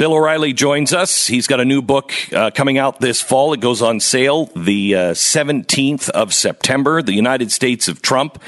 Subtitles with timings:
[0.00, 1.26] Bill O'Reilly joins us.
[1.26, 3.52] He's got a new book uh, coming out this fall.
[3.52, 7.02] It goes on sale the uh, 17th of September.
[7.02, 8.42] The United States of Trump.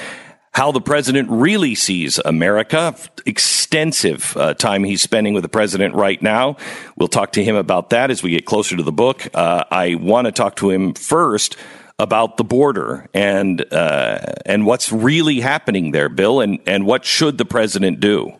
[0.54, 2.96] How the president really sees America.
[3.26, 6.56] Extensive uh, time he's spending with the president right now.
[6.96, 9.28] We'll talk to him about that as we get closer to the book.
[9.34, 11.58] Uh, I want to talk to him first
[11.98, 17.36] about the border and uh, and what's really happening there, Bill, and, and what should
[17.36, 18.38] the president do?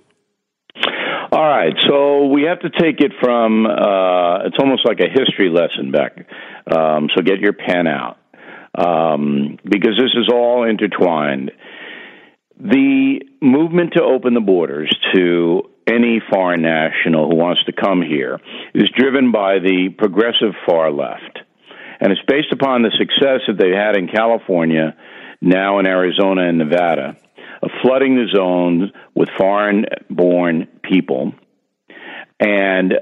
[1.33, 5.49] All right, so we have to take it from uh, it's almost like a history
[5.49, 6.27] lesson back.
[6.71, 8.19] Um, so get your pen out
[8.77, 11.53] um, because this is all intertwined.
[12.61, 18.39] The movement to open the borders to any foreign national who wants to come here
[18.75, 21.39] is driven by the progressive far left.
[21.99, 24.99] And it's based upon the success that they've had in California,
[25.41, 27.17] now in Arizona and Nevada,
[27.83, 31.33] flooding the zones with foreign born people.
[32.41, 32.95] And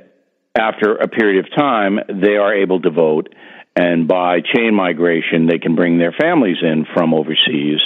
[0.59, 3.29] after a period of time, they are able to vote.
[3.77, 7.79] And by chain migration, they can bring their families in from overseas.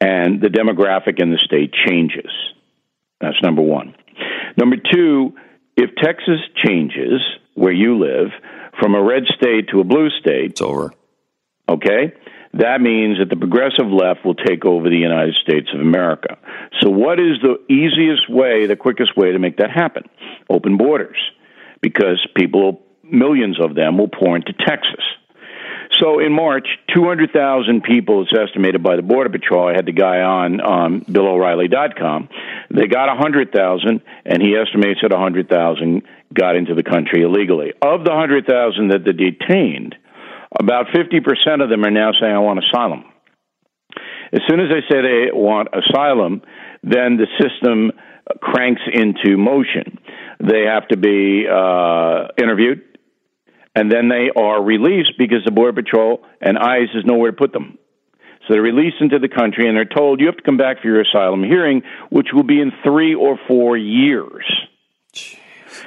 [0.00, 2.30] And the demographic in the state changes.
[3.20, 3.94] That's number one.
[4.56, 5.34] Number two,
[5.76, 7.20] if Texas changes
[7.54, 8.28] where you live
[8.80, 10.92] from a red state to a blue state, it's over.
[11.68, 12.12] Okay?
[12.58, 16.38] That means that the progressive left will take over the United States of America.
[16.80, 20.04] So, what is the easiest way, the quickest way to make that happen?
[20.48, 21.18] Open borders,
[21.80, 25.04] because people, millions of them, will pour into Texas.
[26.00, 29.68] So in March, 200,000 people, it's estimated by the Border Patrol.
[29.68, 32.28] I had the guy on um, BillO'Reilly.com.
[32.70, 36.02] They got 100,000, and he estimates that 100,000
[36.34, 37.72] got into the country illegally.
[37.80, 39.94] Of the 100,000 that they detained,
[40.58, 43.04] about 50% of them are now saying, I want asylum.
[44.32, 46.42] As soon as they say they want asylum,
[46.82, 47.92] then the system
[48.40, 49.98] cranks into motion.
[50.40, 52.82] They have to be uh, interviewed,
[53.74, 57.52] and then they are released because the Border Patrol and ICE has nowhere to put
[57.52, 57.78] them.
[58.46, 60.88] So they're released into the country, and they're told you have to come back for
[60.88, 64.44] your asylum hearing, which will be in three or four years.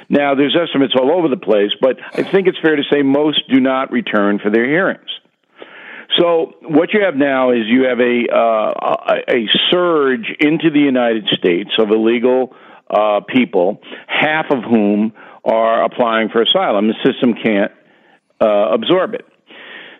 [0.08, 3.48] Now, there's estimates all over the place, but I think it's fair to say most
[3.48, 5.08] do not return for their hearings.
[6.18, 11.28] So what you have now is you have a uh, a surge into the United
[11.28, 12.54] States of illegal
[12.90, 15.12] uh, people, half of whom
[15.44, 16.88] are applying for asylum.
[16.88, 17.72] The system can't
[18.40, 19.24] uh, absorb it.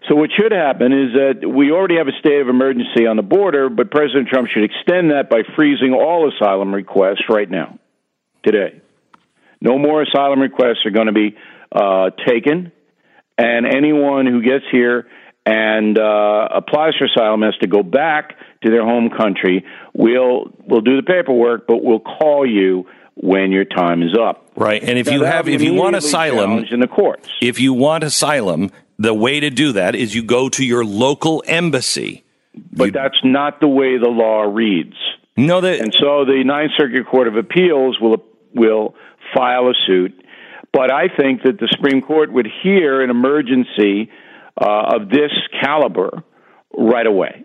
[0.08, 3.22] So what should happen is that we already have a state of emergency on the
[3.22, 7.78] border, but President Trump should extend that by freezing all asylum requests right now,
[8.42, 8.80] today.
[9.60, 11.36] No more asylum requests are going to be
[11.72, 12.72] uh, taken,
[13.36, 15.06] and anyone who gets here
[15.46, 19.64] and uh, applies for asylum has to go back to their home country.
[19.94, 24.50] We'll we'll do the paperwork, but we'll call you when your time is up.
[24.56, 28.04] Right, and if you have if you want asylum in the courts, if you want
[28.04, 32.24] asylum, the way to do that is you go to your local embassy.
[32.72, 34.96] But you, that's not the way the law reads.
[35.36, 38.22] No, that, and so the Ninth Circuit Court of Appeals will
[38.54, 38.94] will
[39.34, 40.24] file a suit.
[40.72, 44.10] But I think that the Supreme Court would hear an emergency
[44.60, 46.22] uh, of this caliber
[46.76, 47.44] right away.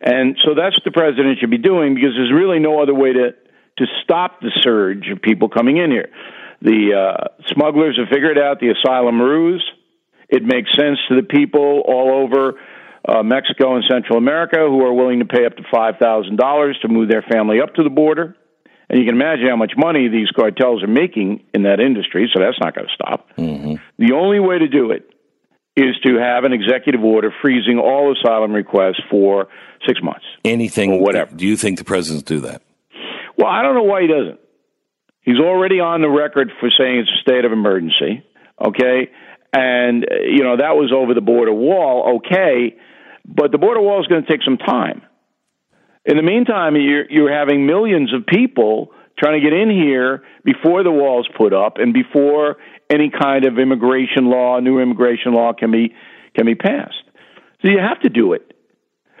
[0.00, 3.12] And so that's what the president should be doing because there's really no other way
[3.12, 3.32] to,
[3.78, 6.08] to stop the surge of people coming in here.
[6.62, 9.64] The uh, smugglers have figured out the asylum ruse.
[10.28, 12.58] It makes sense to the people all over
[13.08, 17.08] uh, Mexico and Central America who are willing to pay up to $5,000 to move
[17.08, 18.36] their family up to the border.
[18.88, 22.40] And you can imagine how much money these cartels are making in that industry, so
[22.40, 23.28] that's not going to stop.
[23.36, 23.74] Mm-hmm.
[23.98, 25.10] The only way to do it
[25.76, 29.48] is to have an executive order freezing all asylum requests for
[29.86, 30.24] six months.
[30.44, 31.34] Anything, or whatever.
[31.34, 32.62] Do you think the president's do that?
[33.36, 34.40] Well, I don't know why he doesn't.
[35.20, 38.24] He's already on the record for saying it's a state of emergency,
[38.64, 39.10] okay?
[39.52, 42.76] And, you know, that was over the border wall, okay,
[43.26, 45.02] but the border wall is going to take some time.
[46.06, 50.84] In the meantime, you're, you're having millions of people trying to get in here before
[50.84, 52.58] the wall's put up and before
[52.88, 55.94] any kind of immigration law, new immigration law can be
[56.34, 57.02] can be passed.
[57.62, 58.55] So you have to do it.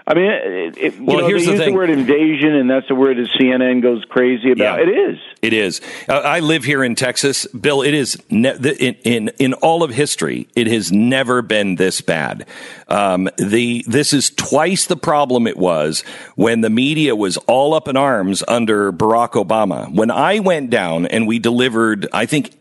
[0.08, 1.72] I mean, it, it, well, know, here's the use thing.
[1.72, 4.78] the word invasion, and that's the word that CNN goes crazy about.
[4.78, 5.18] Yeah, it is.
[5.42, 5.80] It is.
[6.08, 7.82] Uh, I live here in Texas, Bill.
[7.82, 10.46] It is ne- in, in in all of history.
[10.54, 12.46] It has never been this bad.
[12.86, 16.04] Um, the this is twice the problem it was
[16.36, 19.92] when the media was all up in arms under Barack Obama.
[19.92, 22.56] When I went down and we delivered, I think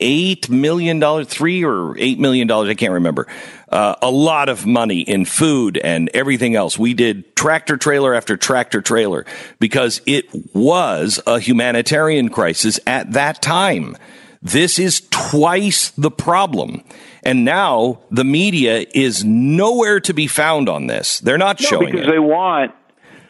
[0.00, 3.26] eight million dollars, three or eight million dollars, I can't remember.
[3.68, 6.78] Uh, a lot of money in food and everything else.
[6.78, 9.24] We did tractor trailer after tractor trailer
[9.60, 13.96] because it was a humanitarian crisis at that time.
[14.42, 16.82] This is twice the problem.
[17.22, 21.20] And now the media is nowhere to be found on this.
[21.20, 22.10] They're not no, showing because it.
[22.10, 22.72] they want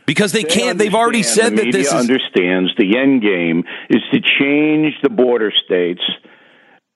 [0.07, 0.79] because they, they can't.
[0.79, 1.93] They've already said the that this is.
[1.93, 6.03] understands the end game is to change the border states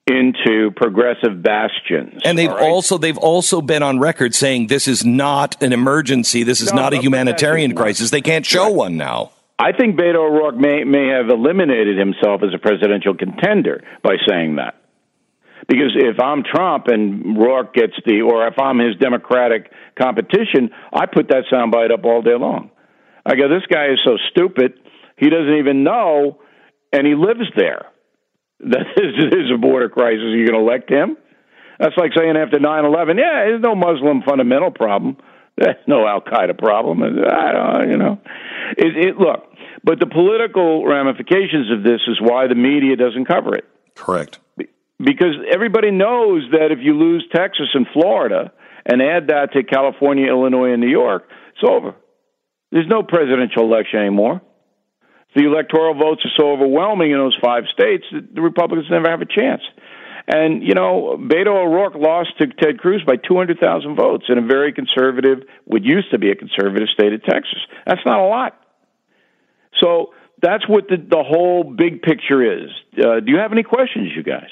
[0.07, 2.21] into progressive bastions.
[2.25, 2.61] And they've right?
[2.61, 6.43] also they've also been on record saying this is not an emergency.
[6.43, 8.11] This is No, not a humanitarian crisis.
[8.11, 8.75] They can't show Right.
[8.75, 9.31] one now.
[9.59, 14.57] I think Beto O'Rourke may may have eliminated himself as a presidential contender by saying
[14.57, 14.75] that.
[15.69, 21.07] Because if I'm Trump and Rourke gets the, or if I'm his Democratic competition, I
[21.07, 22.71] put that soundbite up all day long.
[23.25, 24.75] I go, this guy is so stupid,
[25.17, 26.39] he doesn't even know,
[26.93, 27.87] and he lives there.
[28.71, 30.23] That is, is a border crisis.
[30.23, 31.17] Are you going to elect him?
[31.79, 35.17] That's like saying after 9 11, yeah, there's no Muslim fundamental problem.
[35.57, 37.03] There's no Al Qaeda problem.
[37.03, 38.21] I don't, you know.
[38.77, 39.45] It, it, look,
[39.85, 43.65] but the political ramifications of this is why the media doesn't cover it.
[43.95, 44.41] Correct.
[44.99, 48.53] Because everybody knows that if you lose Texas and Florida
[48.87, 51.95] and add that to California, Illinois, and New York, it's over.
[52.71, 54.41] There's no presidential election anymore.
[55.35, 59.21] The electoral votes are so overwhelming in those five states that the Republicans never have
[59.21, 59.63] a chance.
[60.27, 64.73] And, you know, Beto O'Rourke lost to Ted Cruz by 200,000 votes in a very
[64.73, 67.59] conservative, what used to be a conservative state of Texas.
[67.87, 68.59] That's not a lot.
[69.83, 72.71] So that's what the, the whole big picture is.
[72.97, 74.49] Uh, do you have any questions, you guys?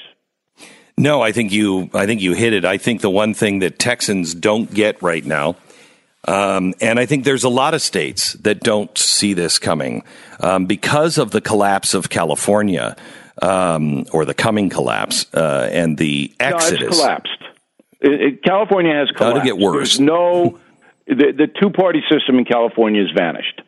[0.97, 1.89] No, I think you.
[1.93, 2.65] I think you hit it.
[2.65, 5.55] I think the one thing that Texans don't get right now,
[6.27, 10.03] um, and I think there's a lot of states that don't see this coming
[10.39, 12.95] um, because of the collapse of California
[13.41, 16.87] um, or the coming collapse uh, and the No, exodus.
[16.87, 17.43] it's collapsed.
[17.99, 19.43] It, it, California has collapsed.
[19.43, 19.97] get worse?
[19.97, 20.59] There's no,
[21.07, 23.61] the, the two party system in California has vanished.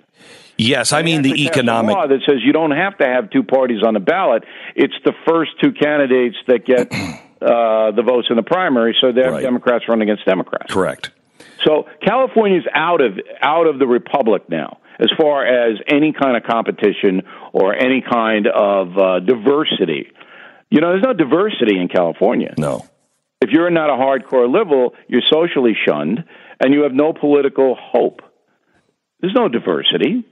[0.57, 1.95] Yes, I mean the have to pass economic.
[1.95, 4.45] law that says you don't have to have two parties on the ballot.
[4.75, 6.89] It's the first two candidates that get
[7.41, 9.41] uh, the votes in the primary, so they have Right.
[9.43, 10.71] Democrats run against Democrats.
[10.71, 11.11] Correct.
[11.63, 16.43] So California's out of out of the republic now, as far as any kind of
[16.43, 17.21] competition
[17.53, 20.11] or any kind of uh, diversity.
[20.69, 22.53] You know, there's no diversity in California.
[22.57, 22.85] No.
[23.41, 26.23] If you're not a hardcore liberal, you're socially shunned,
[26.59, 28.21] and you have no political hope.
[29.19, 30.23] There's no diversity.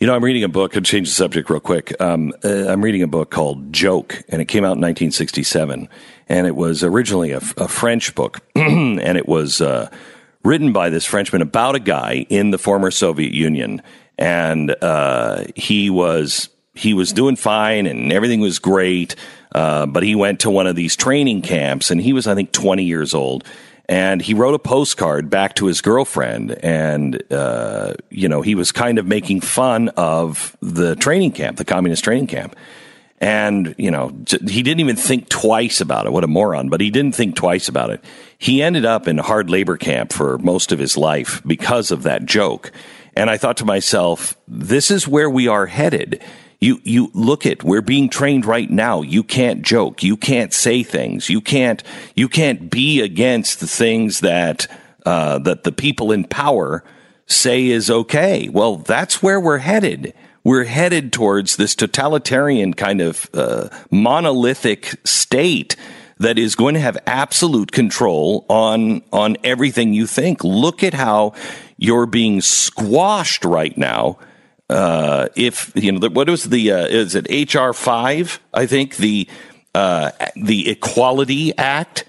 [0.00, 0.76] You know, I'm reading a book.
[0.76, 1.92] I'll change the subject real quick.
[2.00, 5.88] Um, uh, I'm reading a book called Joke, and it came out in 1967.
[6.28, 9.90] And it was originally a, a French book, and it was uh,
[10.44, 13.82] written by this Frenchman about a guy in the former Soviet Union,
[14.16, 19.16] and uh, he was he was doing fine, and everything was great.
[19.52, 22.52] Uh, but he went to one of these training camps, and he was, I think,
[22.52, 23.42] 20 years old
[23.88, 28.70] and he wrote a postcard back to his girlfriend and uh, you know he was
[28.70, 32.54] kind of making fun of the training camp the communist training camp.
[33.20, 36.12] And you know he didn't even think twice about it.
[36.12, 36.68] What a moron.
[36.68, 38.04] But he didn't think twice about it.
[38.36, 42.26] He ended up in hard labor camp for most of his life because of that
[42.26, 42.70] joke.
[43.16, 46.22] And i thought to myself this is where we are headed
[46.60, 49.02] you you look at we're being trained right now.
[49.02, 50.02] You can't joke.
[50.02, 51.28] You can't say things.
[51.28, 51.82] You can't
[52.14, 54.66] you can't be against the things that
[55.06, 56.82] uh, that the people in power
[57.26, 58.48] say is okay.
[58.48, 60.14] Well that's where we're headed.
[60.42, 65.76] We're headed towards this totalitarian kind of uh, monolithic state
[66.18, 70.42] that is going to have absolute control on on everything you think.
[70.42, 71.34] Look at how
[71.76, 74.18] you're being squashed right now
[74.68, 78.40] uh, if you know what was the uh, is it HR five?
[78.52, 79.28] I think the
[79.74, 82.04] uh, the Equality Act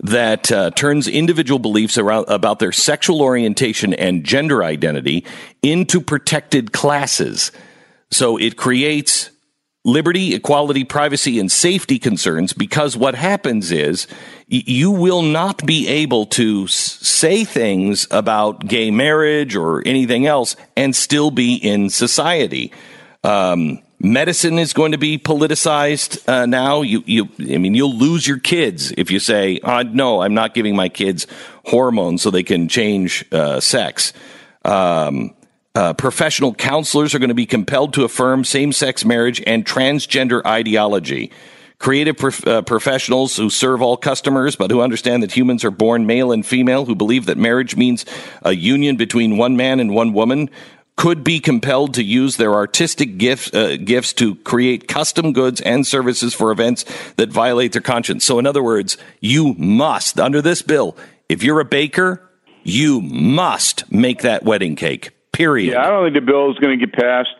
[0.00, 5.24] that uh, turns individual beliefs around, about their sexual orientation and gender identity
[5.62, 7.50] into protected classes.
[8.10, 9.30] So it creates
[9.84, 14.06] liberty, equality, privacy, and safety concerns because what happens is
[14.48, 20.96] you will not be able to say things about gay marriage or anything else and
[20.96, 22.72] still be in society.
[23.22, 26.80] Um, medicine is going to be politicized uh, now.
[26.80, 30.54] You, you, I mean, you'll lose your kids if you say, uh, "No, I'm not
[30.54, 31.26] giving my kids
[31.66, 34.14] hormones so they can change uh, sex."
[34.64, 35.34] Um,
[35.74, 40.44] uh, professional counselors are going to be compelled to affirm same sex marriage and transgender
[40.46, 41.30] ideology.
[41.78, 46.06] Creative prof- uh, professionals who serve all customers, but who understand that humans are born
[46.06, 48.04] male and female, who believe that marriage means
[48.42, 50.50] a union between one man and one woman,
[50.96, 55.86] could be compelled to use their artistic gifts, uh, gifts to create custom goods and
[55.86, 58.24] services for events that violate their conscience.
[58.24, 60.96] So, in other words, you must, under this bill,
[61.28, 62.28] if you're a baker,
[62.64, 65.10] you must make that wedding cake.
[65.30, 65.74] Period.
[65.74, 67.30] Yeah, I don't think the bill is going to get passed,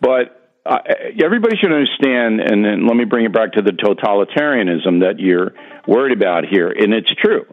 [0.00, 0.78] but uh,
[1.22, 5.52] everybody should understand, and then let me bring it back to the totalitarianism that you're
[5.86, 7.44] worried about here, and it's true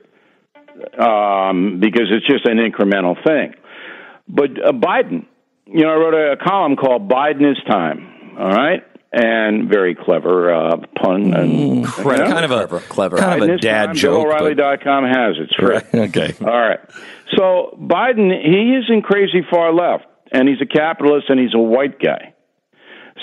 [0.98, 3.56] um, because it's just an incremental thing.
[4.28, 5.25] But uh, Biden,
[5.66, 9.96] you know, I wrote a, a column called "Biden is Time." All right, and very
[9.96, 11.34] clever uh, pun.
[11.34, 14.28] And, mm, kind of a clever, kind of a dad time, joke.
[14.28, 15.18] BillO'Reilly.com but...
[15.18, 15.62] has it.
[15.62, 15.96] Right.
[16.10, 16.36] Okay.
[16.42, 16.80] All right.
[17.36, 22.00] So Biden, he isn't crazy far left, and he's a capitalist, and he's a white
[22.00, 22.34] guy.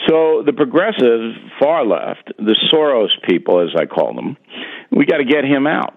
[0.06, 4.36] So the progressive far left, the Soros people, as I call them,
[4.90, 5.96] we got to get him out.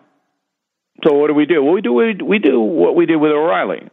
[1.04, 1.64] So what do we do?
[1.64, 3.90] Well, we do we, we do what we did with O'Reilly.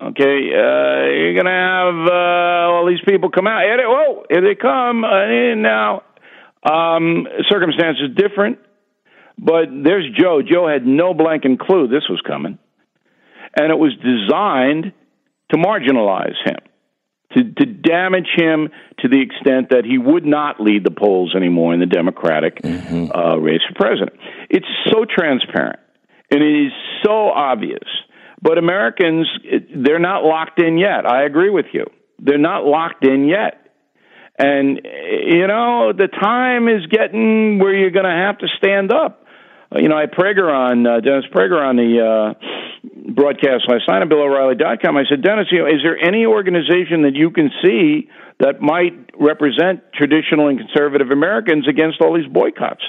[0.00, 3.62] Okay, uh, you're gonna have uh, all these people come out.
[3.62, 5.04] Here they, whoa, here they come.
[5.04, 6.02] Uh, now,
[6.68, 8.58] um, circumstances different,
[9.38, 10.42] but there's Joe.
[10.42, 12.58] Joe had no blanking clue this was coming,
[13.56, 14.92] and it was designed
[15.52, 16.58] to marginalize him
[17.34, 18.68] to, to damage him
[19.00, 23.10] to the extent that he would not lead the polls anymore in the Democratic mm-hmm.
[23.14, 24.12] uh, race for president.
[24.50, 25.80] It's so transparent
[26.30, 26.72] and it is
[27.04, 27.88] so obvious.
[28.40, 29.28] But Americans,
[29.74, 31.06] they're not locked in yet.
[31.06, 31.86] I agree with you.
[32.18, 33.58] They're not locked in yet.
[34.38, 39.26] And, you know, the time is getting where you're going to have to stand up.
[39.74, 42.34] You know, I Prager on, uh, Dennis Prager on the, uh,
[42.82, 44.96] broadcast last night on BillO'Reilly.com.
[44.96, 48.08] I said, Dennis, you know, is there any organization that you can see
[48.40, 52.82] that might represent traditional and conservative Americans against all these boycotts?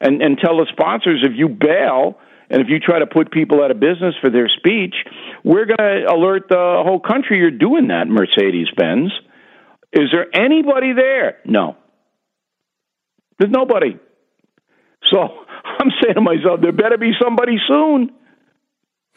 [0.00, 2.18] And, and tell the sponsors if you bail
[2.50, 4.94] and if you try to put people out of business for their speech,
[5.44, 9.12] we're going to alert the whole country you're doing that, Mercedes Benz.
[9.92, 11.38] Is there anybody there?
[11.44, 11.76] No.
[13.38, 13.98] There's nobody.
[15.10, 15.18] So
[15.64, 18.10] I'm saying to myself, there better be somebody soon.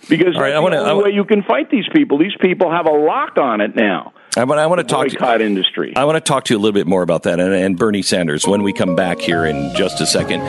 [0.10, 2.18] Because right, that's wanna, the only way you can fight these people.
[2.18, 4.14] These people have a lock on it now.
[4.38, 5.94] I want, I want to talk boycott to, industry.
[5.96, 8.02] I want to talk to you a little bit more about that and, and Bernie
[8.02, 10.42] Sanders when we come back here in just a second.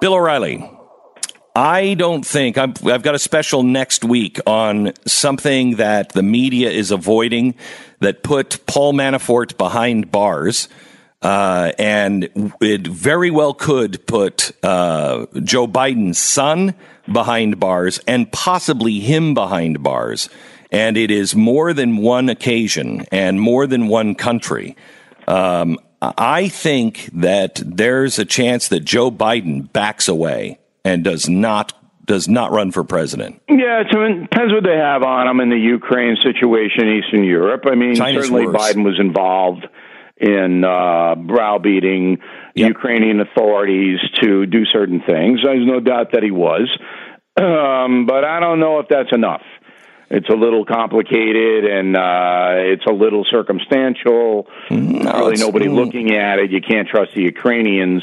[0.00, 0.68] Bill O'Reilly,
[1.54, 6.70] I don't think i have got a special next week on something that the media
[6.70, 7.54] is avoiding
[8.00, 10.68] that put Paul Manafort behind bars.
[11.22, 16.74] Uh, and it very well could put uh, Joe Biden's son
[17.10, 20.28] behind bars and possibly him behind bars.
[20.70, 24.76] And it is more than one occasion and more than one country.
[25.28, 31.72] Um, I think that there's a chance that Joe Biden backs away and does not
[32.04, 33.40] does not run for president.
[33.48, 37.64] Yeah, it depends what they have on him in the Ukraine situation, Eastern Europe.
[37.66, 38.56] I mean, China's certainly worse.
[38.56, 39.66] Biden was involved
[40.18, 42.18] in uh, browbeating
[42.54, 42.68] yep.
[42.68, 45.40] Ukrainian authorities to do certain things.
[45.44, 46.68] There's no doubt that he was,
[47.36, 49.42] um, but I don't know if that's enough.
[50.10, 54.46] It's a little complicated and uh, it's a little circumstantial.
[54.70, 55.74] No, Not really nobody mm.
[55.74, 56.50] looking at it.
[56.50, 58.02] You can't trust the Ukrainians.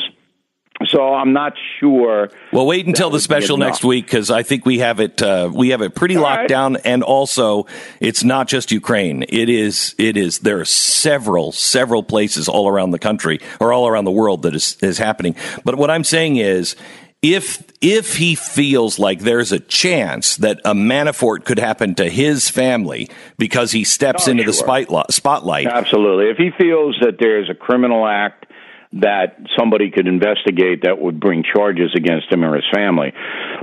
[0.88, 2.30] So I'm not sure.
[2.52, 5.22] Well, wait until the special next week because I think we have it.
[5.22, 6.50] Uh, we have it pretty All locked right.
[6.50, 7.68] down, and also
[8.00, 9.24] it's not just Ukraine.
[9.30, 9.96] It is.
[9.98, 10.40] It is.
[10.40, 14.56] There are several, several places all around the country or all around the world that
[14.56, 15.36] is is happening.
[15.64, 16.76] But what I'm saying is,
[17.22, 22.50] if if he feels like there's a chance that a Manafort could happen to his
[22.50, 24.52] family because he steps oh, into sure.
[24.52, 26.30] the spotlight, absolutely.
[26.30, 28.48] If he feels that there's a criminal act
[28.94, 33.14] that somebody could investigate that would bring charges against him or his family.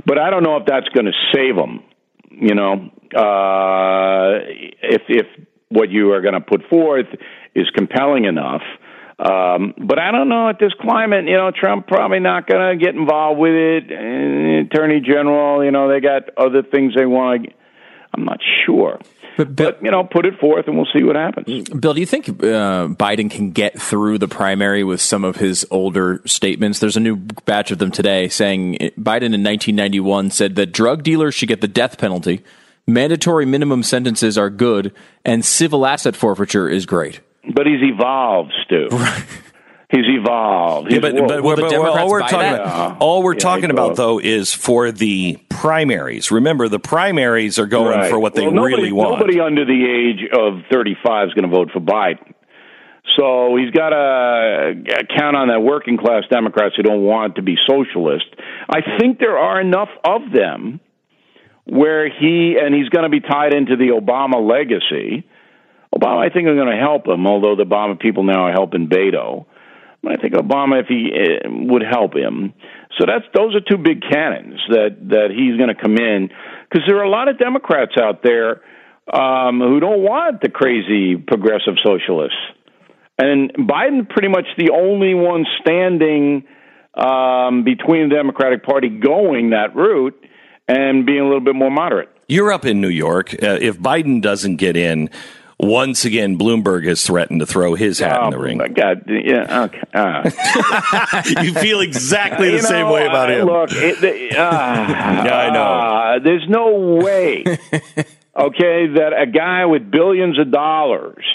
[0.05, 1.83] But I don't know if that's going to save him.
[2.31, 2.73] You know,
[3.15, 4.39] uh,
[4.81, 5.27] if if
[5.69, 7.07] what you are going to put forth
[7.55, 8.61] is compelling enough.
[9.19, 12.83] Um, but I don't know at this climate, you know, Trump probably not going to
[12.83, 13.91] get involved with it.
[13.91, 17.47] And Attorney General, you know, they got other things they want.
[18.13, 18.99] I'm not sure.
[19.37, 21.69] But, Bill, but, you know, put it forth and we'll see what happens.
[21.69, 25.65] Bill, do you think uh, Biden can get through the primary with some of his
[25.71, 26.79] older statements?
[26.79, 31.35] There's a new batch of them today saying Biden in 1991 said that drug dealers
[31.35, 32.43] should get the death penalty,
[32.87, 34.93] mandatory minimum sentences are good,
[35.23, 37.21] and civil asset forfeiture is great.
[37.53, 38.87] But he's evolved, Stu.
[38.91, 39.25] Right.
[39.89, 40.91] He's evolved.
[40.91, 43.95] He's yeah, but, but, but, but all we're talking about, all we're yeah, talking about
[43.95, 46.29] though is for the primaries.
[46.29, 48.09] Remember, the primaries are going right.
[48.09, 49.19] for what they well, nobody, really want.
[49.19, 52.35] Nobody under the age of 35 is going to vote for Biden.
[53.17, 57.41] So he's got to uh, count on that working class Democrats who don't want to
[57.41, 58.27] be socialist.
[58.69, 60.79] I think there are enough of them
[61.65, 65.27] where he and he's going to be tied into the Obama legacy.
[65.95, 68.87] Obama, I think, are going to help him, although the Obama people now are helping
[68.87, 69.47] Beto.
[70.07, 72.53] I think Obama, if he uh, would help him.
[72.97, 76.29] So that's those are two big cannons that that he's going to come in
[76.69, 78.61] because there are a lot of Democrats out there
[79.13, 82.37] um, who don't want the crazy progressive socialists,
[83.17, 86.45] And Biden pretty much the only one standing
[86.93, 90.19] um, between the Democratic Party going that route
[90.67, 92.09] and being a little bit more moderate.
[92.27, 93.33] You're up in New York.
[93.33, 95.09] Uh, if Biden doesn't get in,
[95.59, 98.57] once again, Bloomberg has threatened to throw his hat oh, in the ring.
[98.57, 99.81] My God, yeah, okay.
[99.93, 101.41] Uh.
[101.43, 103.45] you feel exactly the you same know, way about him.
[103.45, 105.61] Look, it, the, uh, I know.
[105.61, 107.43] Uh, there's no way,
[108.37, 111.25] okay, that a guy with billions of dollars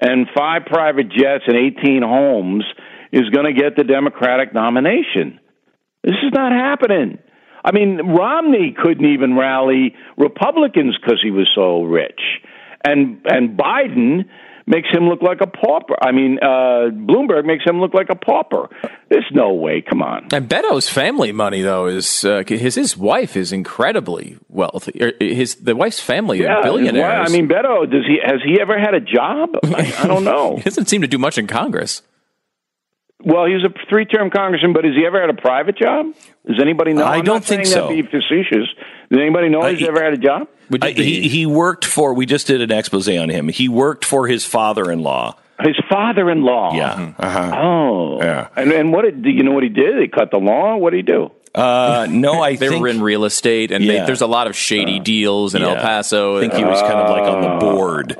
[0.00, 2.64] and five private jets and 18 homes
[3.12, 5.38] is going to get the Democratic nomination.
[6.02, 7.18] This is not happening.
[7.64, 12.20] I mean, Romney couldn't even rally Republicans because he was so rich,
[12.84, 14.28] and and Biden
[14.66, 15.96] makes him look like a pauper.
[16.00, 18.68] I mean, uh, Bloomberg makes him look like a pauper.
[19.08, 19.80] There's no way.
[19.82, 20.28] Come on.
[20.32, 25.02] And Beto's family money, though, is uh, his his wife is incredibly wealthy.
[25.02, 27.02] Er, His the wife's family Yeah, are billionaires.
[27.02, 29.50] why- I mean, Beto, does he has he ever had a job?
[29.64, 30.56] I, I don't know.
[30.58, 32.02] he doesn't seem to do much in Congress.
[33.22, 36.06] Well, he's a three-term congressman, but has he ever had a private job?
[36.46, 37.04] Does anybody know?
[37.04, 37.88] I I'm don't not think saying so.
[37.88, 38.66] That be facetious.
[39.10, 40.48] Does anybody know Uh, he's he- ever had a job?
[40.70, 42.14] Would I, he, he worked for.
[42.14, 43.48] We just did an expose on him.
[43.48, 45.36] He worked for his father-in-law.
[45.62, 46.74] His father-in-law.
[46.74, 47.12] Yeah.
[47.18, 47.52] Uh-huh.
[47.60, 48.18] Oh.
[48.22, 48.48] Yeah.
[48.56, 50.00] And and what did do you know what he did?
[50.00, 50.80] He cut the lawn.
[50.80, 51.32] What did he do?
[51.54, 54.54] Uh, no, I they think were in real estate, and they, there's a lot of
[54.56, 56.36] shady deals in El Paso.
[56.36, 58.16] I think he was kind of like on the board.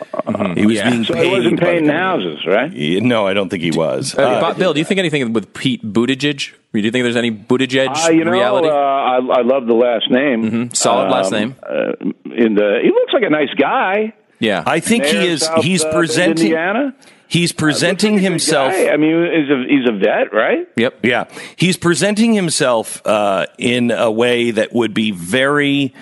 [0.59, 0.91] He was Yeah.
[0.91, 1.27] being So paid.
[1.27, 2.65] he wasn't paying the houses, right?
[2.71, 3.01] company.
[3.01, 4.17] No, I don't think he was.
[4.19, 6.53] Uh, Uh, Bob- Bill, do you think anything with Pete Buttigieg?
[6.73, 8.69] Do you think there's any Buttigieg Uh, you know, reality?
[8.69, 10.71] uh, I, I love the last name.
[10.75, 11.57] Solid last Um, name.
[11.63, 11.93] Uh,
[12.35, 14.13] in the, he looks like a nice guy.
[14.39, 15.43] yeah, I think he Mayor of is.
[15.43, 16.47] South, he's uh, presenting.
[16.47, 16.95] Indiana.
[17.31, 18.75] He's presenting Looks like himself.
[18.75, 20.67] I mean, he's a, he's a vet, right?
[20.75, 20.99] yep.
[21.05, 25.95] Yeah, he's presenting himself uh, in a way that would be very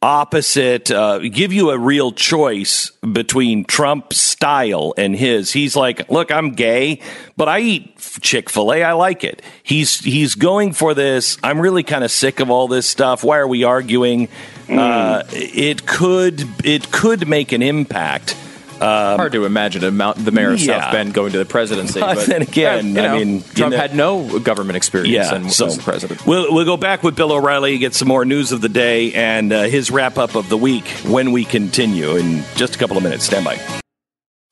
[0.00, 0.90] opposite.
[0.90, 5.52] Uh, give you a real choice between Trump's style and his.
[5.52, 7.02] He's like, look, I'm gay,
[7.36, 8.82] but I eat Chick Fil A.
[8.82, 9.42] I like it.
[9.62, 11.36] He's he's going for this.
[11.42, 13.22] I'm really kind of sick of all this stuff.
[13.22, 14.30] Why are we arguing?
[14.66, 18.34] Uh, it could it could make an impact.
[18.80, 20.80] Hard to imagine a mount, the mayor of Yeah.
[20.80, 22.00] South Bend going to the presidency.
[22.10, 25.12] But But then again, you I know, mean, you Trump know- had no government experience
[25.30, 26.26] Yeah, and so was president.
[26.26, 29.52] We'll we'll go back with Bill O'Reilly, get some more news of the day, and
[29.52, 33.02] uh, his wrap up of the week when we continue in just a couple of
[33.02, 33.24] minutes.
[33.24, 33.58] Stand by.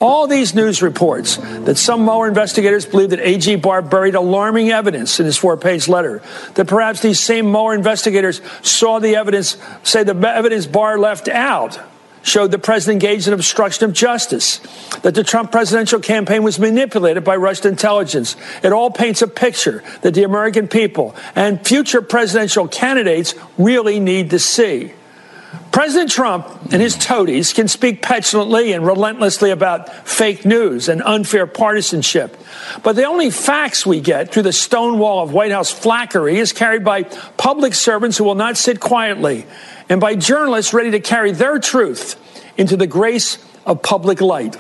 [0.01, 5.19] All these news reports that some Mueller investigators believe that AG Barr buried alarming evidence
[5.19, 6.23] in his four page letter,
[6.55, 11.81] that perhaps these same Mueller investigators saw the evidence, say the evidence Barr left out
[12.23, 14.59] showed the president engaged in obstruction of justice,
[15.03, 18.37] that the Trump presidential campaign was manipulated by Russian intelligence.
[18.63, 24.31] It all paints a picture that the American people and future presidential candidates really need
[24.31, 24.93] to see.
[25.71, 31.47] President Trump and his toadies can speak petulantly and relentlessly about fake news and unfair
[31.47, 32.37] partisanship.
[32.83, 36.53] But the only facts we get through the stone wall of White House flackery is
[36.53, 39.47] carried by public servants who will not sit quietly
[39.89, 42.17] and by journalists ready to carry their truth
[42.57, 44.57] into the grace of public light.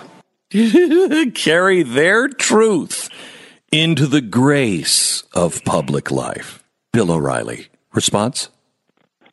[1.34, 3.10] Carry their truth
[3.70, 6.62] into the grace of public life.
[6.92, 7.66] Bill O'Reilly.
[7.92, 8.48] Response?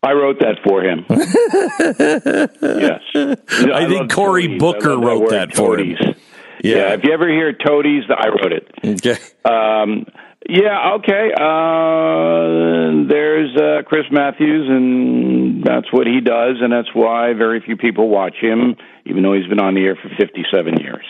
[0.04, 1.06] I wrote that for him.
[1.10, 3.02] yes.
[3.16, 4.60] I think love Cory toadies.
[4.60, 5.96] Booker I that wrote that for him.
[5.98, 6.14] Yeah.
[6.62, 6.94] Yeah.
[6.94, 8.68] If you ever hear toadies, I wrote it.
[8.86, 9.18] Okay.
[9.46, 10.06] Um,
[10.48, 11.32] yeah, okay.
[11.34, 17.78] Uh, there's uh, Chris Matthews, and that's what he does, and that's why very few
[17.78, 21.06] people watch him, even though he's been on the air for 57 years.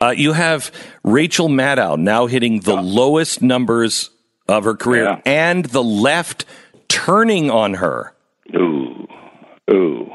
[0.00, 0.70] Uh, you have
[1.02, 4.10] Rachel Maddow now hitting the lowest numbers
[4.48, 5.20] of her career, Yeah.
[5.24, 6.44] and the left
[6.88, 8.12] turning on her.
[8.54, 9.06] Ooh,
[9.72, 10.10] ooh.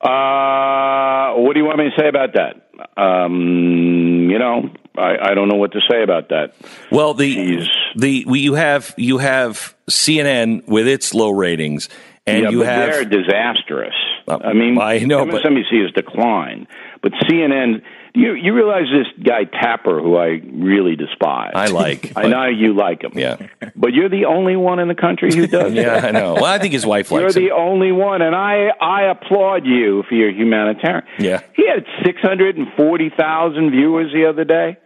[0.00, 2.68] Uh, what do you want me to say about that?
[3.00, 6.54] Um, you know, I, I don't know what to say about that.
[6.90, 7.66] Well, the Jeez.
[7.96, 11.88] the we, you have you have CNN with its low ratings,
[12.26, 13.94] and yeah, you but have they're disastrous.
[14.28, 16.66] Uh, I mean, I know, but- MSNBC has declined,
[17.02, 17.82] but CNN.
[18.14, 21.52] You you realize this guy Tapper, who I really despise.
[21.54, 23.12] I like, I know you like him.
[23.14, 23.38] Yeah.
[23.74, 25.72] but you're the only one in the country who does.
[25.72, 26.34] yeah, I know.
[26.34, 27.34] Well, I think his wife likes.
[27.34, 27.40] It.
[27.40, 27.56] You're him.
[27.56, 31.04] the only one, and I I applaud you for your humanitarian.
[31.18, 31.40] Yeah.
[31.56, 34.76] he had six hundred and forty thousand viewers the other day.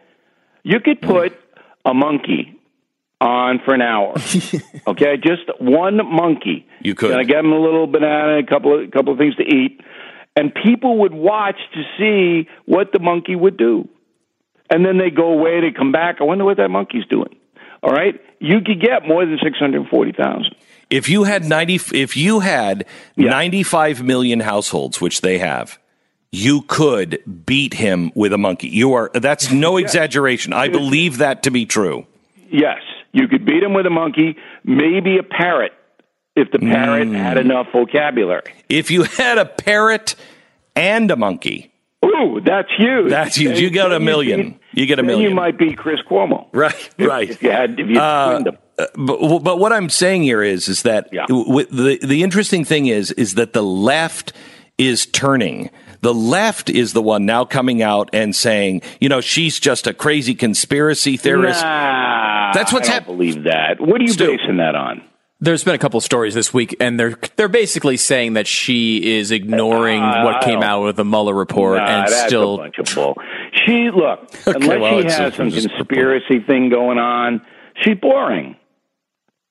[0.69, 1.33] You could put
[1.85, 2.59] a monkey
[3.21, 4.15] on for an hour,
[4.89, 5.17] okay?
[5.17, 6.67] Just one monkey.
[6.83, 7.13] You could.
[7.13, 9.81] And I get him a little banana, a couple of couple of things to eat,
[10.35, 13.89] and people would watch to see what the monkey would do,
[14.69, 15.61] and then they go away.
[15.61, 16.17] They come back.
[16.21, 17.35] I wonder what that monkey's doing.
[17.83, 20.57] All right, you could get more than six hundred forty thousand.
[20.91, 23.31] If you had ninety, if you had Yeah.
[23.31, 25.79] ninety-five million households, which they have,
[26.33, 28.69] you could beat him with a monkey.
[28.69, 30.53] You are that's no exaggeration.
[30.53, 32.07] I believe that to be true.
[32.51, 32.81] Yes,
[33.13, 35.73] you could beat him with a monkey, maybe a parrot
[36.35, 37.17] if the parrot Mm.
[37.17, 38.53] had enough vocabulary.
[38.69, 40.15] If you had a parrot
[40.75, 41.73] and a monkey,
[42.05, 43.11] Ooh, that's huge.
[43.11, 43.59] That's huge.
[43.59, 44.61] You got a million.
[44.73, 45.31] You get a million.
[45.31, 46.47] You might beat Chris Cuomo.
[46.53, 47.31] right, right.
[47.31, 48.59] If you had, if you Uh, twinned
[48.95, 51.25] but, but what I'm saying here is is that Yeah.
[51.29, 54.33] w- the the interesting thing is is that the left
[54.79, 55.71] is turning.
[56.01, 59.95] The left is the one now coming out and saying, you know, she's just a
[59.95, 61.63] crazy conspiracy theorist.
[61.63, 62.89] Nah, That's what's happening.
[62.89, 63.81] I hap- don't believe that.
[63.81, 64.37] What are you Stu.
[64.37, 65.03] basing that on?
[65.39, 69.31] There's been a couple stories this week, and they're they're basically saying that she is
[69.31, 72.79] ignoring Uh, what came out with the Mueller report Nah, and that's still a bunch
[72.79, 73.19] of bull.
[73.67, 77.43] She look unless well, she has a- some conspiracy thing going on,
[77.83, 78.57] she's boring.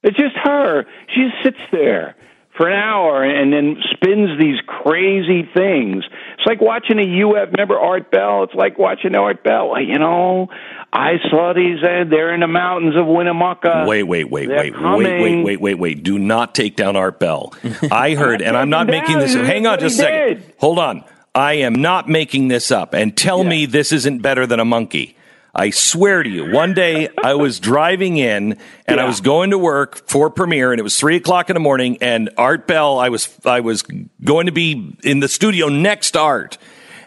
[0.02, 0.86] It's just her.
[1.10, 2.16] She just sits there
[2.58, 6.06] for an hour and then spins these crazy things.
[6.38, 7.52] It's like watching a UF.
[7.52, 8.44] Remember Art Bell?
[8.44, 9.80] It's like watching Art Bell.
[9.82, 10.48] You know,
[10.94, 11.84] I saw these.
[11.84, 13.86] Uh, they're in the mountains of Winnemucca.
[13.88, 15.22] Wait, wait, wait, They're wait, wait, coming.
[15.22, 16.04] wait, wait, wait, wait.
[16.04, 17.54] Do not take down Art Bell.
[17.92, 19.34] I heard, and I'm not making this.
[19.34, 19.46] down.
[19.46, 20.44] Hang on just a second.
[20.60, 21.04] Hold on.
[21.34, 22.94] I am not making this up.
[22.94, 25.18] And tell me this isn't better than a monkey.
[25.58, 29.58] I swear to you, one day I was driving in and I was going to
[29.58, 33.08] work for premiere and it was three o'clock in the morning and Art Bell, I
[33.08, 33.82] was, I was
[34.22, 36.58] going to be in the studio next to Art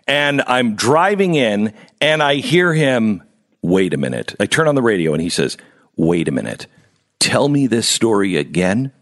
[0.07, 3.23] and I'm driving in and I hear him,
[3.61, 4.35] wait a minute.
[4.41, 5.59] I turn on the radio and he says,
[5.97, 6.67] wait a minute.
[7.19, 8.93] Tell me this story again.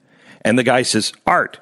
[0.43, 1.61] And the guy says, Art,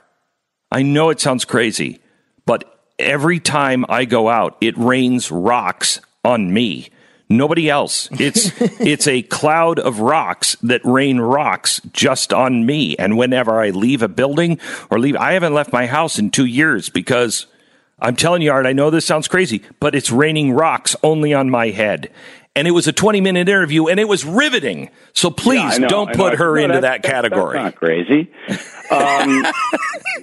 [0.71, 2.01] I know it sounds crazy,
[2.47, 6.89] but every time I go out, it rains rocks on me.
[7.29, 8.09] Nobody else.
[8.13, 12.97] It's it's a cloud of rocks that rain rocks just on me.
[12.97, 14.59] And whenever I leave a building
[14.91, 17.47] or leave, I haven't left my house in two years because
[17.99, 21.49] I'm telling you, Art, I know this sounds crazy, but it's raining rocks only on
[21.49, 22.11] my head.
[22.57, 24.91] And it was a 20 minute interview and it was riveting.
[25.13, 27.59] So please I know, don't put her No, into that's- that category.
[27.59, 28.31] That's not crazy.
[28.93, 29.45] Um,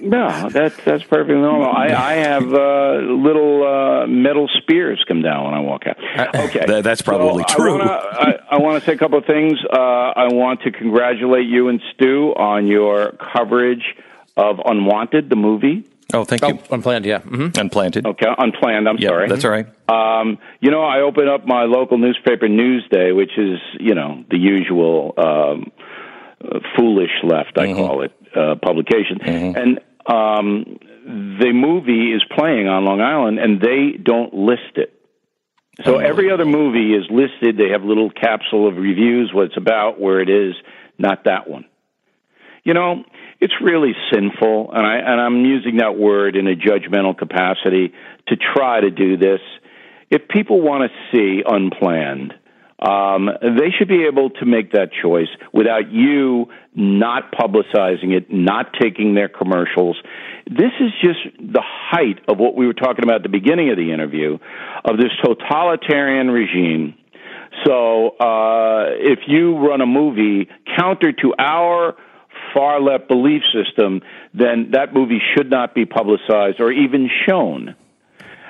[0.00, 1.70] no, that's that's perfectly normal.
[1.70, 5.98] I, I have uh, little uh, metal spears come down when I walk out.
[6.34, 7.74] Okay, That- that's probably So true.
[7.74, 9.58] I wanna- I, I want to say a couple of things.
[9.70, 13.94] Uh, I want to congratulate you and Stu on your coverage
[14.38, 15.84] of Unwanted, the movie.
[16.14, 16.58] Oh, thank you.
[16.70, 17.04] unplanned.
[17.06, 17.58] Yeah, Mm-hmm.
[17.58, 18.06] Unplanted.
[18.06, 18.88] Okay, Unplanned.
[18.88, 19.28] I'm Yeah, sorry.
[19.28, 19.66] that's all right.
[19.88, 24.38] Um, you know, I open up my local newspaper, Newsday, which is you know the
[24.38, 25.70] usual um,
[26.44, 30.78] uh, foolish left, I call it, uh, publication, and um,
[31.40, 34.92] the movie is playing on Long Island, and they don't list it.
[35.84, 37.56] So every other movie is listed.
[37.56, 40.54] They have a little capsule of reviews, what it's about, where it is.
[40.98, 41.64] Not that one.
[42.62, 43.04] You know,
[43.42, 47.92] it's really sinful, and I and I'm using that word in a judgmental capacity
[48.28, 49.40] to try to do this.
[50.10, 52.34] If people want to see unplanned,
[52.78, 58.74] um, they should be able to make that choice without you not publicizing it, not
[58.80, 59.96] taking their commercials.
[60.46, 63.76] This is just the height of what we were talking about at the beginning of
[63.76, 64.38] the interview
[64.84, 66.94] of this totalitarian regime.
[67.66, 71.96] So uh, if you run a movie counter to our
[72.54, 74.00] far left belief system,
[74.34, 77.74] then that movie should not be publicized or even shown.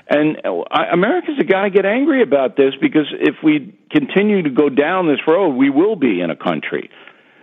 [0.09, 0.62] And uh,
[0.93, 5.09] Americans have got to get angry about this because if we continue to go down
[5.09, 6.91] this road, we will be in a country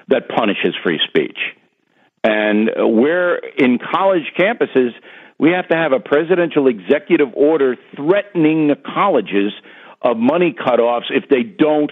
[0.10, 1.38] that punishes free speech.
[2.24, 4.91] And uh, we're in college campuses,
[5.39, 9.54] we have to have a presidential executive order threatening the colleges
[10.02, 11.91] of money cutoffs if they don't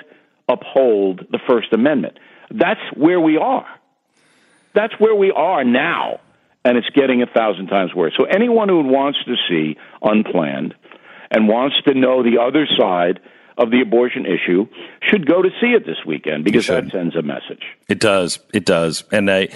[0.49, 2.19] uphold the First Amendment.
[2.51, 3.67] That's where we are.
[4.77, 6.19] That's where we are now,
[6.63, 8.13] and it's getting a thousand times worse.
[8.15, 10.75] So anyone who wants to see unplanned
[11.31, 13.19] and wants to know the other side
[13.57, 14.67] of the abortion issue
[15.01, 17.63] should go to see it this weekend because that sends a message.
[17.89, 18.37] It does.
[18.53, 19.03] It does.
[19.11, 19.49] And I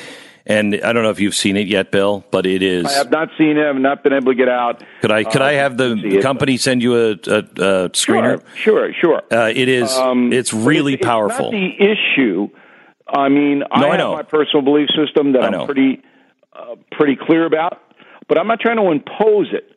[0.47, 2.87] and I don't know if you've seen it yet, Bill, but it is.
[2.87, 3.63] I have not seen it.
[3.63, 4.83] I've not been able to get out.
[5.01, 7.89] could I could Uh, I have the see it, company send you a, a, a
[7.93, 8.41] screener?
[8.55, 9.21] Sure, sure, sure.
[9.31, 9.93] Uh, it is.
[9.93, 11.51] Um, it's really it's- powerful.
[11.53, 12.49] It's not the issue.
[13.11, 14.13] I mean, I No, I have know.
[14.13, 15.65] my personal belief system that I I'm know.
[15.65, 16.01] pretty,
[16.53, 17.81] uh, pretty clear about,
[18.27, 19.67] but I'm not trying to impose it.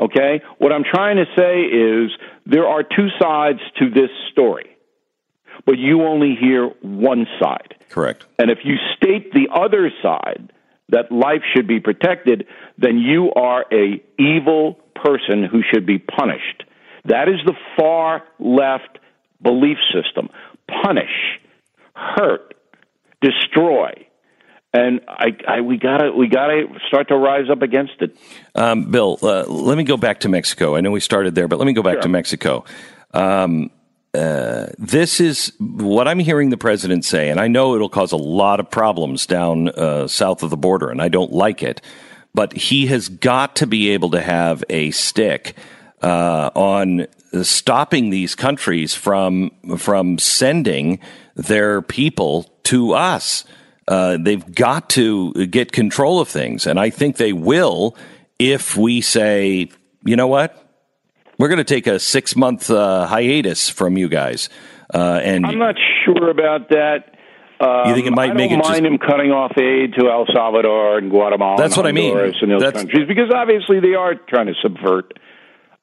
[0.00, 2.10] Okay, what I'm trying to say is
[2.46, 4.76] there are two sides to this story,
[5.66, 7.76] but you only hear one side.
[7.90, 8.26] Correct.
[8.38, 10.52] And if you state the other side
[10.88, 12.46] that life should be protected,
[12.76, 16.64] then you are a evil person who should be punished.
[17.04, 18.98] That is the far left
[19.42, 20.28] belief system.
[20.82, 21.38] Punish,
[21.94, 22.54] hurt,
[23.20, 24.06] destroy.
[24.72, 28.16] and I, I we gotta we gotta start to rise up against it.
[28.54, 30.76] Um, Bill, uh, let me go back to Mexico.
[30.76, 32.02] I know we started there, but let me go back Sure.
[32.02, 32.64] to Mexico.
[33.12, 33.70] Um,
[34.12, 38.16] uh, this is what I'm hearing the president say, and I know it'll cause a
[38.16, 41.80] lot of problems down uh, south of the border, and I don't like it.
[42.32, 45.56] But he has got to be able to have a stick
[46.02, 47.06] uh, on
[47.42, 51.00] stopping these countries from from sending
[51.34, 53.44] their people to us.
[53.86, 57.96] Uh, they've got to get control of things, and I think they will
[58.38, 59.70] if we say,
[60.04, 60.56] you know what,
[61.38, 64.48] we're going to take a six month uh, hiatus from you guys.
[64.92, 67.10] Uh, and I'm not sure about that.
[67.60, 69.94] Um, You think it might I make don't it just- mind him cutting off aid
[69.98, 71.56] to El Salvador and Guatemala.
[71.56, 72.12] That's and what I mean.
[72.12, 75.18] Honduras And those That's- countries, because obviously they are trying to subvert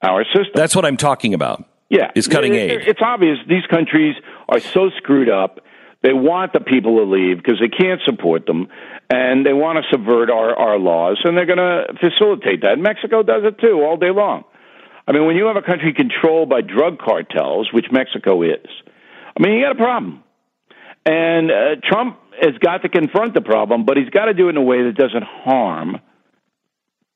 [0.04, 0.52] our system.
[0.56, 1.66] that's what I'm talking about.
[1.90, 2.82] Yeah, is cutting It- aid.
[2.88, 4.16] It's obvious these countries
[4.48, 5.60] are so screwed up.
[6.04, 8.70] They want the people to leave because they can't support them,
[9.10, 12.80] and they want to subvert our, our laws, and they're going to facilitate that.
[12.80, 14.44] Mexico does it too, all day long.
[15.08, 18.66] I mean, when you have a country controlled by drug cartels, which Mexico is,
[19.38, 20.24] I mean, you got a problem.
[21.06, 24.52] And uh, Trump has got to confront the problem, but he's got to do it
[24.52, 26.00] in a way that doesn't harm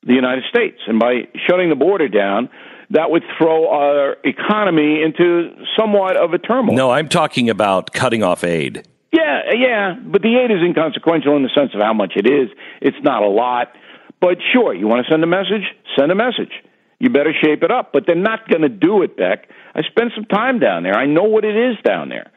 [0.04, 0.78] the United States.
[0.86, 2.50] And by shutting the border down,
[2.90, 6.76] that would throw our economy into somewhat of a turmoil.
[6.76, 8.86] No, I'm talking about cutting off aid.
[9.12, 12.50] Yeah, yeah, but the aid is inconsequential in the sense of how much it is.
[12.80, 13.72] It's not a lot.
[14.20, 15.62] But sure, you want to send a message?
[15.98, 16.52] Send a message.
[16.98, 17.92] You better shape it up.
[17.92, 19.48] But they're not going to do it, Beck.
[19.74, 20.94] I spent some time down there.
[20.94, 22.30] I know what it is down there.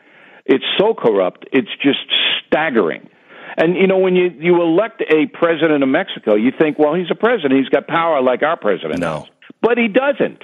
[0.46, 1.46] It's so corrupt.
[1.52, 2.00] It's just
[2.48, 3.10] staggering.
[3.58, 7.12] And you know, when you you elect a president of Mexico, you think, well, he's
[7.12, 7.60] a president.
[7.60, 9.00] He's got power like our president.
[9.00, 9.22] No.
[9.22, 9.30] does.
[9.69, 10.41] But he doesn't.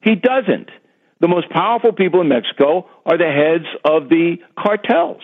[0.00, 0.70] He doesn't.
[1.18, 5.22] The most powerful people in Mexico are the heads of the cartels.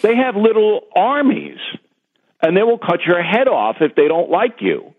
[0.00, 1.58] They have little armies,
[2.40, 4.94] and they will cut your head off if they don't like you.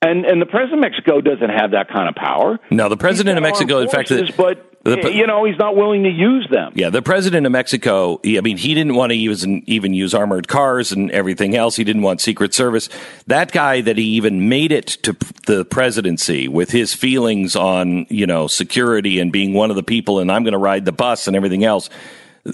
[0.00, 2.60] And and the president of Mexico doesn't have that kind of power.
[2.70, 6.02] No, the president of Mexico, in fact, forces, but the- you know he's not willing
[6.04, 6.72] to use them.
[6.74, 10.48] Yeah, the president of Mexico, I mean, he didn't want to use even use armored
[10.48, 11.76] cars and everything else.
[11.76, 12.88] He didn't want Secret Service.
[13.26, 15.16] That guy that he even made it to
[15.46, 20.18] the presidency with his feelings on, you know, security and being one of the people
[20.18, 21.88] and I'm going to ride the bus and everything else.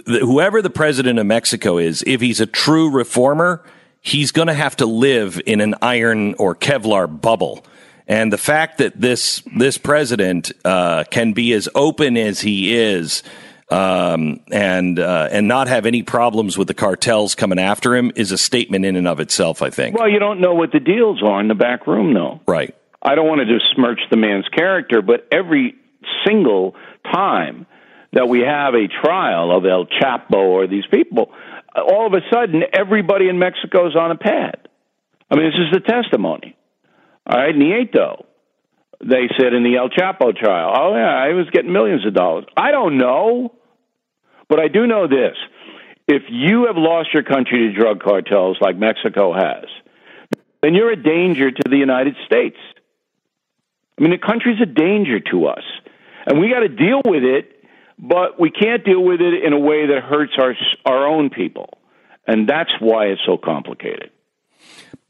[0.06, 3.64] Whoever the president of Mexico is, if he's a true reformer,
[4.02, 7.64] he's going to have to live in an iron or Kevlar bubble.
[8.08, 13.22] And the fact that this this president uh, can be as open as he is,
[13.70, 18.32] um, and uh, and not have any problems with the cartels coming after him is
[18.32, 19.60] a statement in and of itself.
[19.60, 19.96] I think.
[19.96, 22.40] Well, you don't know what the deals are in the back room, though.
[22.46, 22.74] Right.
[23.02, 25.74] I don't want to just smirch the man's character, but every
[26.26, 26.74] single
[27.12, 27.66] time
[28.14, 31.30] that we have a trial of El Chapo or these people,
[31.76, 34.66] all of a sudden everybody in Mexico is on a pad.
[35.30, 36.56] I mean, this is the testimony.
[37.28, 38.24] Right, Nieto.
[39.00, 42.46] They said in the El Chapo trial, oh, yeah, I was getting millions of dollars.
[42.56, 43.54] I don't know,
[44.48, 45.36] but I do know this.
[46.08, 49.66] If you have lost your country to drug cartels like Mexico has,
[50.62, 52.56] then you're a danger to the United States.
[53.98, 55.64] I mean, the country's a danger to us,
[56.26, 57.62] and we got to deal with it,
[57.98, 61.78] but we can't deal with it in a way that hurts our our own people,
[62.26, 64.10] and that's why it's so complicated.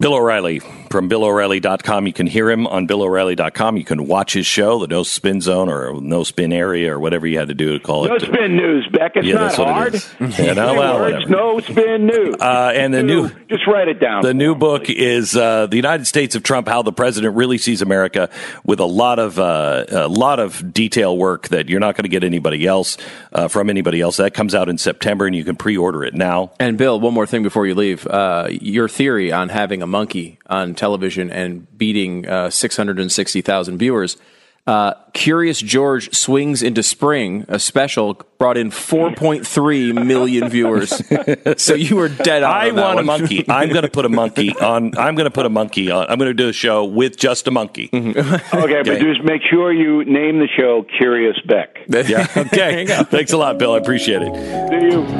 [0.00, 0.60] Bill O'Reilly
[0.92, 2.06] from BillO'Reilly.com.
[2.06, 3.76] You can hear him on BillO'Reilly.com.
[3.76, 7.26] You can watch his show, the No Spin Zone or No Spin Area or whatever
[7.26, 8.22] you had to do to call No it.
[8.22, 9.16] No Spin news, Beck.
[9.16, 9.94] It's Yeah, not that's what it hard.
[10.38, 11.30] Yeah, no, Three well, words, whatever.
[11.30, 12.36] no spin news.
[12.40, 14.22] Uh, and the new- just write it down.
[14.22, 14.98] The new for me, book please.
[15.00, 18.30] is uh, "The United States of Trump: How the President Really Sees America,"
[18.64, 22.08] with a lot of uh, a lot of detail work that you're not going to
[22.08, 22.98] get anybody else
[23.32, 24.18] uh, from anybody else.
[24.18, 26.52] That comes out in September, and you can pre-order it now.
[26.60, 28.06] And Bill, one more thing before you leave.
[28.06, 34.16] Uh, your theory on having a monkey on television and beating uh, 660,000 viewers.
[34.66, 41.00] Uh, Curious George Swings into Spring, a special, brought in 4.3 million viewers.
[41.62, 42.52] so you were dead on.
[42.52, 43.06] I on that want a one.
[43.06, 43.46] monkey.
[43.48, 44.96] I'm going to put a monkey on.
[44.98, 46.06] I'm going to put a monkey on.
[46.10, 47.88] I'm going to do a show with just a monkey.
[47.94, 51.78] okay, but just make sure you name the show Curious Beck.
[51.88, 52.26] Yeah.
[52.36, 52.84] Okay.
[53.04, 53.72] Thanks a lot, Bill.
[53.72, 54.70] I appreciate it.
[54.70, 55.18] Do you?